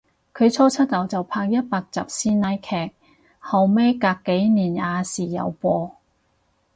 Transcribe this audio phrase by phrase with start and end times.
[0.33, 2.91] 佢初出道就拍一百集師奶劇，
[3.37, 5.95] 後尾隔幾年亞視有播